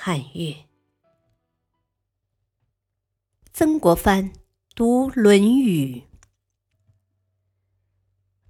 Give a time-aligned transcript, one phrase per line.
[0.00, 0.54] 汉乐。
[3.52, 4.32] 曾国藩
[4.76, 5.96] 读《论语》，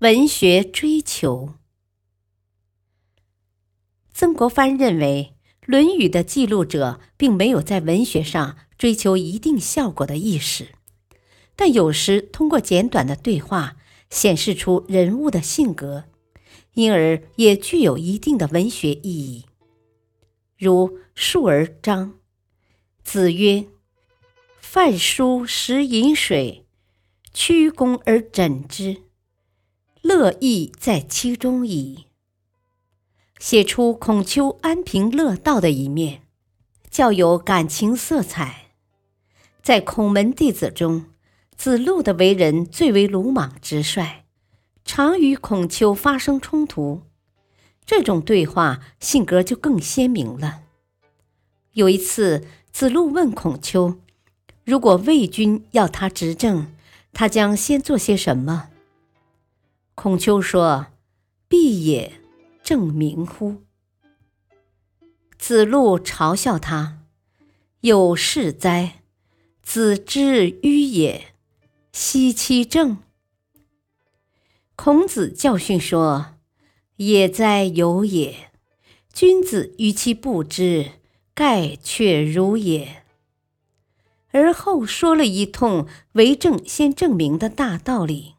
[0.00, 1.54] 文学追求。
[4.12, 5.34] 曾国藩认为，
[5.64, 10.74] 《论语》的记录者并没有在文学上追求一定效果的意识。
[11.56, 13.78] 但有时通过简短的对话
[14.10, 16.04] 显示出人物的性格，
[16.74, 19.46] 因而也具有一定的文学意义。
[20.58, 22.18] 如述而章，
[23.02, 23.66] 子曰
[24.60, 26.66] ：“饭疏食饮水，
[27.32, 29.02] 曲肱而枕之，
[30.02, 32.06] 乐亦在其中矣。”
[33.38, 36.22] 写出孔丘安贫乐道的一面，
[36.90, 38.72] 较有感情色彩。
[39.62, 41.06] 在孔门弟子中。
[41.56, 44.24] 子路的为人最为鲁莽直率，
[44.84, 47.02] 常与孔丘发生冲突，
[47.88, 50.60] 这种对话性格就更鲜明了。
[51.72, 53.98] 有一次，子路问孔丘
[54.62, 56.70] ：“如果魏军要他执政，
[57.14, 58.68] 他将先做些什么？”
[59.96, 60.88] 孔丘说
[61.48, 62.20] ：“必也，
[62.62, 63.62] 正明乎？”
[65.38, 66.98] 子路嘲笑他
[67.80, 69.00] ：“有事哉？
[69.62, 71.32] 子之迂也。”
[71.90, 72.98] 奚其正？
[74.76, 76.34] 孔子教训说
[76.98, 78.50] ：“也哉有也！
[79.12, 80.92] 君子与其不知，
[81.34, 83.04] 盖却如也。”
[84.30, 88.34] 而后说了一通为政先正名的大道理。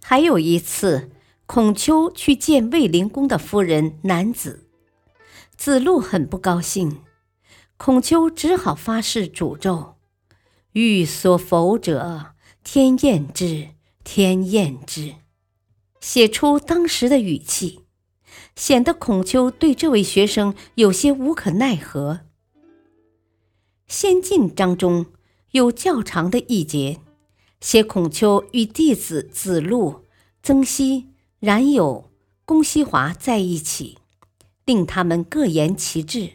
[0.00, 1.10] 还有一次，
[1.46, 4.68] 孔丘去见卫灵公的夫人南子，
[5.56, 7.00] 子路很不高兴，
[7.76, 9.96] 孔丘只好发誓诅咒
[10.72, 12.30] ：“欲所否者。”
[12.64, 13.68] 天厌之，
[14.04, 15.16] 天厌之，
[16.04, 17.80] 写出当时的语气，
[18.54, 22.20] 显得孔丘对这位学生有些无可奈何。
[23.88, 25.06] 先进章中
[25.52, 27.00] 有较长的一节，
[27.58, 30.04] 写孔丘与弟子子路、
[30.42, 31.06] 曾皙、
[31.40, 32.10] 冉有、
[32.44, 33.96] 公西华在一起，
[34.66, 36.32] 令他们各言其志，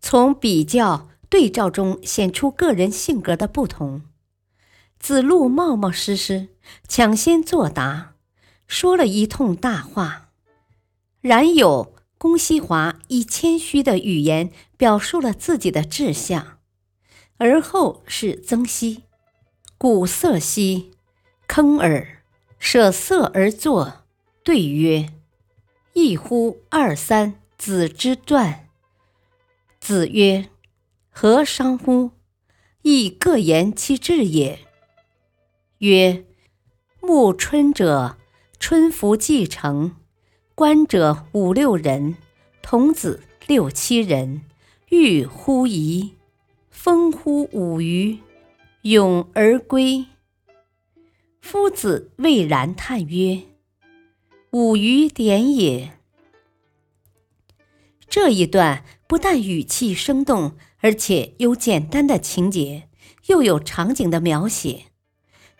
[0.00, 4.02] 从比较对照中显出个人性格的不同。
[4.98, 6.48] 子路冒冒失失，
[6.88, 8.13] 抢先作答，
[8.66, 10.30] 说了一通大话。
[11.20, 16.58] 然有公西华以谦虚的语言表述了自己的志向，
[17.38, 19.02] 而后是曾皙，
[19.78, 20.92] 鼓瑟兮，
[21.48, 22.22] 铿耳，
[22.58, 24.04] 舍色而作，
[24.42, 25.10] 对曰
[25.94, 28.68] ：“一乎二三子之传。”
[29.80, 30.48] 子曰
[31.10, 32.12] ：“何伤乎？
[32.82, 34.60] 亦各言其志也。”
[35.78, 36.24] 曰：
[37.00, 38.16] 暮春者，
[38.58, 39.96] 春服既成，
[40.54, 42.16] 观者五六人，
[42.62, 44.42] 童子六七人，
[44.88, 46.12] 欲乎沂，
[46.70, 48.18] 风乎舞雩，
[48.82, 50.06] 咏而归。
[51.40, 53.42] 夫子未然叹曰
[54.52, 55.98] ：“舞雩点也。”
[58.08, 62.88] 这一段不但语气生动，而且有简单的情节，
[63.26, 64.84] 又有场景的描写。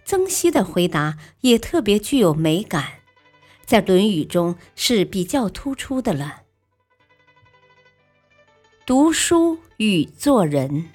[0.05, 3.01] 曾皙的回答也特别具有美感，
[3.65, 6.43] 在《论语》中是比较突出的了。
[8.85, 10.91] 读书与做人，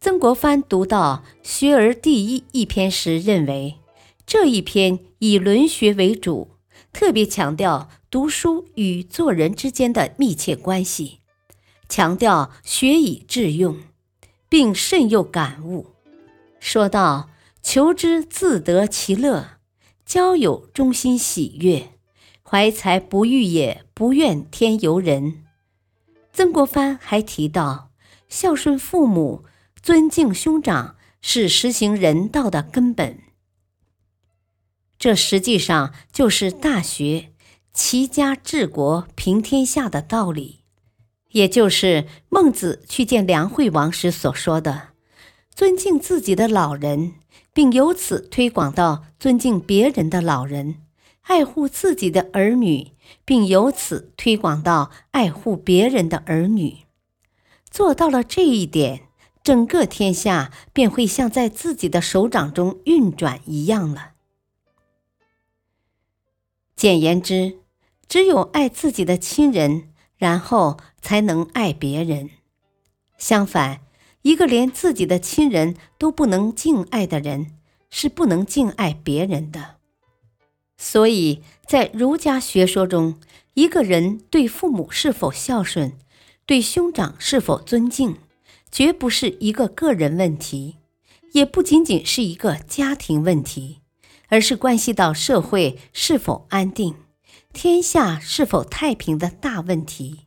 [0.00, 3.76] 曾国藩读到《学而第一》一篇时，认为
[4.24, 6.52] 这一篇以论学为主，
[6.94, 11.18] 特别强调读书与做人之间的密切关系，
[11.90, 13.76] 强调学以致用，
[14.48, 15.88] 并甚有感悟，
[16.58, 17.29] 说道。
[17.62, 19.58] 求之自得其乐，
[20.04, 21.92] 交友中心喜悦，
[22.42, 25.44] 怀才不遇也不怨天尤人。
[26.32, 27.90] 曾国藩还提到，
[28.28, 29.44] 孝顺父母、
[29.82, 33.18] 尊敬兄长是实行人道的根本。
[34.98, 37.30] 这实际上就是《大学》
[37.72, 40.60] 齐家治国平天下的道理，
[41.30, 44.88] 也就是孟子去见梁惠王时所说的：
[45.54, 47.14] 尊敬自己的老人。
[47.52, 50.82] 并由此推广到尊敬别人的老人，
[51.22, 52.92] 爱护自己的儿女，
[53.24, 56.78] 并由此推广到爱护别人的儿女。
[57.70, 59.08] 做到了这一点，
[59.42, 64.12] 整个天下便会像在自己的手掌中运转一样了。
[66.74, 67.58] 简言之，
[68.08, 72.30] 只有爱自己的亲人，然后才能爱别人。
[73.18, 73.80] 相反，
[74.22, 77.58] 一个连自己的亲人都不能敬爱的人，
[77.90, 79.76] 是不能敬爱别人的。
[80.76, 83.20] 所以在儒家学说中，
[83.54, 85.92] 一个人对父母是否孝顺，
[86.46, 88.16] 对兄长是否尊敬，
[88.70, 90.76] 绝不是一个个人问题，
[91.32, 93.80] 也不仅仅是一个家庭问题，
[94.28, 96.94] 而是关系到社会是否安定、
[97.52, 100.20] 天下是否太平的大问题。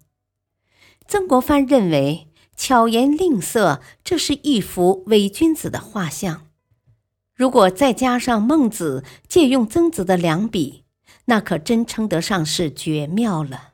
[1.08, 6.48] 曾国藩认为，巧言令色，这是一幅伪君子的画像。
[7.36, 10.84] 如果再加上孟子借用曾子的两笔，
[11.26, 13.74] 那可真称得上是绝妙了。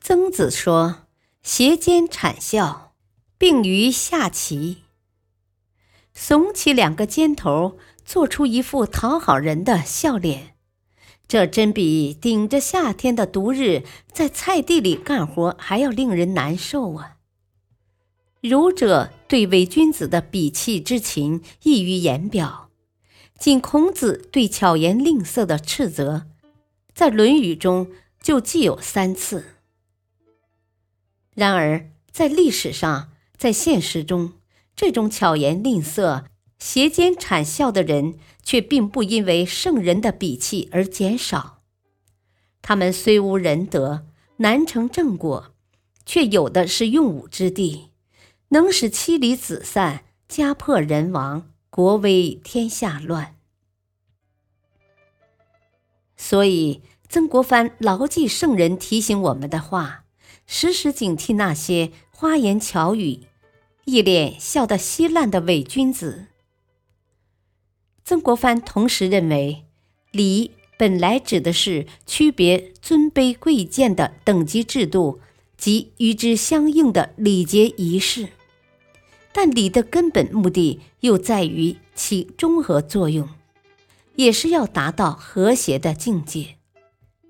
[0.00, 1.06] 曾子说
[1.42, 2.92] ：“斜肩谄笑，
[3.38, 4.82] 并于下棋。”
[6.14, 10.54] 耸起两个肩头，做出一副讨好人的笑脸，
[11.26, 13.82] 这真比顶着夏天的毒日
[14.12, 17.15] 在菜地里干活还要令人难受啊！
[18.48, 22.70] 儒者对伪君子的鄙弃之情溢于言表，
[23.38, 26.26] 仅孔子对巧言令色的斥责，
[26.94, 27.90] 在《论语》中
[28.20, 29.54] 就既有三次。
[31.34, 34.32] 然而，在历史上，在现实中，
[34.74, 36.24] 这种巧言令色、
[36.58, 41.62] 斜肩谄笑的人，却并不因为圣人的鄙弃而减少。
[42.62, 44.06] 他们虽无仁德，
[44.38, 45.52] 难成正果，
[46.06, 47.90] 却有的是用武之地。
[48.48, 53.36] 能使妻离子散、家破人亡、国危天下乱。
[56.16, 60.04] 所以，曾国藩牢记圣人提醒我们的话，
[60.46, 63.20] 时时警惕那些花言巧语、
[63.84, 66.26] 一脸笑得稀烂的伪君子。
[68.04, 69.66] 曾国藩同时认为，
[70.12, 75.20] 礼本来指的是区别尊卑贵贱的等级制度
[75.56, 78.28] 及与之相应的礼节仪式。
[79.38, 83.28] 但礼的根本目的又在于起中和作用，
[84.14, 86.56] 也是要达到和谐的境界，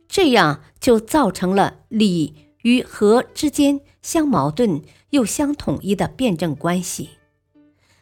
[0.07, 7.11] 这样就造成了礼与和之间相矛盾又相统一的辩证关系。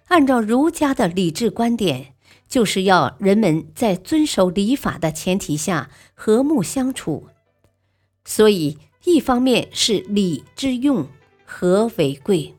[0.08, 2.12] 按照儒家的礼制观点，
[2.46, 7.28] 就是要人们在遵守礼法的前提下和睦相处。
[8.26, 11.08] 所以，一方面是礼之用，
[11.46, 12.54] 和为贵，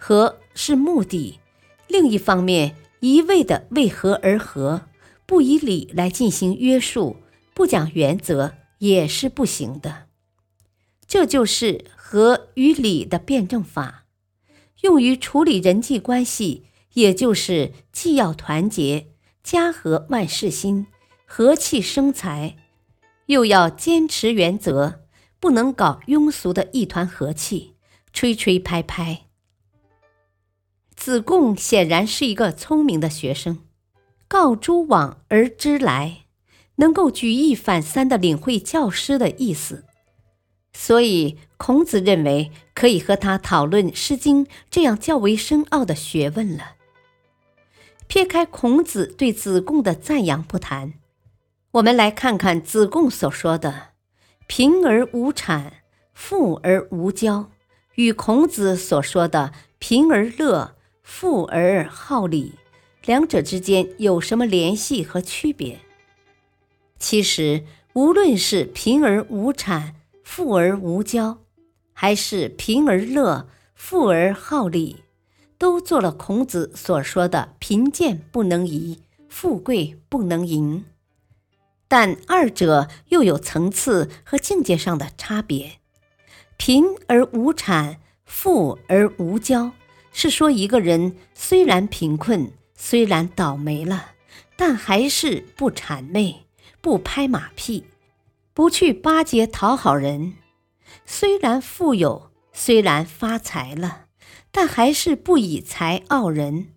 [0.00, 0.38] 和。
[0.52, 1.38] 是目的，
[1.86, 4.88] 另一方面，一味的为和而和，
[5.24, 7.18] 不以礼来进行约束，
[7.54, 10.08] 不讲原则，也是不行的。
[11.06, 14.04] 这就是和与礼的辩证法，
[14.82, 19.06] 用于处理人际关系，也就是既要团结，
[19.42, 20.88] 家和万事兴，
[21.24, 22.56] 和气生财，
[23.26, 25.06] 又要坚持原则，
[25.38, 27.76] 不能搞庸俗的一团和气，
[28.12, 29.29] 吹吹拍拍。
[31.00, 33.60] 子贡显然是一个聪明的学生，
[34.28, 36.24] 告诸往而知来，
[36.76, 39.86] 能够举一反三的领会教师的意思，
[40.74, 46.72] 所以孔子认为可以和他讨论《诗经》这样较为深奥的学问了。
[48.06, 50.92] 撇开孔子对子贡的赞扬不谈，
[51.70, 53.92] 我们来看看子贡所说的
[54.46, 55.72] “贫而无产，
[56.12, 57.46] 富而无骄”，
[57.96, 60.76] 与孔子所说的“贫而乐”。
[61.12, 62.54] 富而好礼，
[63.04, 65.80] 两者之间有什么联系和区别？
[67.00, 67.64] 其实，
[67.94, 71.38] 无论是贫而无产、富而无骄，
[71.92, 75.02] 还是贫而乐、富而好礼，
[75.58, 80.84] 都做了孔子所说的“贫贱不能移，富贵不能淫”。
[81.88, 85.80] 但二者又有层次和境界上的差别。
[86.56, 89.72] 贫而无产，富而无骄。
[90.12, 94.12] 是说，一个人虽然贫困，虽然倒霉了，
[94.56, 96.46] 但还是不谄媚，
[96.80, 97.84] 不拍马屁，
[98.52, 100.34] 不去巴结讨好人；
[101.06, 104.06] 虽然富有，虽然发财了，
[104.50, 106.72] 但还是不以财傲人，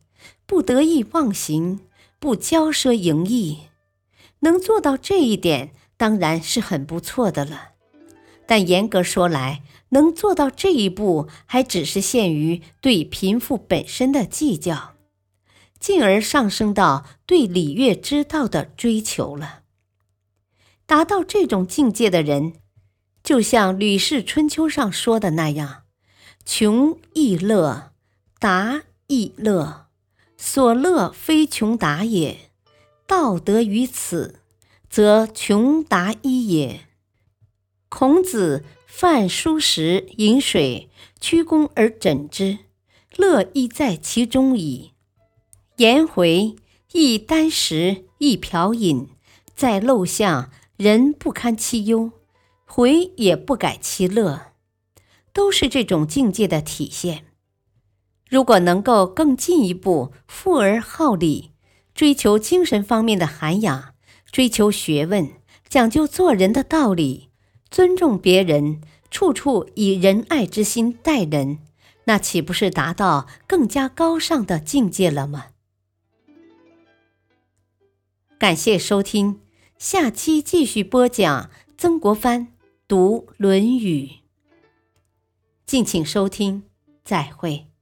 [0.46, 1.82] 不得意忘形，
[2.20, 3.68] 不骄奢淫逸。
[4.40, 7.73] 能做到这一点，当然是很不错的了。
[8.46, 14.94] 但严格说来，能做到这一步，还只是限于对贫富本身的计较，
[15.80, 19.62] 进而上升到对礼乐之道的追求了。
[20.86, 22.54] 达到这种境界的人，
[23.24, 25.84] 就像《吕氏春秋》上说的那样，
[26.46, 27.92] 穷亦乐，
[28.40, 29.88] 达亦乐。
[30.36, 32.52] 所乐非穷达也。
[33.08, 34.42] 道德于此，
[34.90, 36.82] 则穷达一也。
[37.96, 40.90] 孔子饭疏食饮水，
[41.22, 42.58] 曲肱而枕之，
[43.16, 44.94] 乐亦在其中矣。
[45.78, 46.56] 颜回
[46.94, 49.10] 亦箪食，一瓢饮，
[49.54, 52.14] 在陋巷，人不堪其忧，
[52.66, 54.54] 回也不改其乐，
[55.32, 57.26] 都是这种境界的体现。
[58.28, 61.52] 如果能够更进一步，富而好礼。
[61.94, 63.94] 追求精神方面的涵养，
[64.32, 65.30] 追求学问，
[65.70, 67.30] 讲究做人的道理，
[67.74, 71.58] 尊重别人，处处以仁爱之心待人，
[72.04, 75.48] 那岂不是达到更加高尚的境界了吗？
[78.38, 79.42] 感谢收听，
[79.80, 82.50] 下期继续播讲曾国藩
[82.88, 84.06] 读《论语》，
[85.66, 86.62] 敬请收听，
[87.04, 87.73] 再会。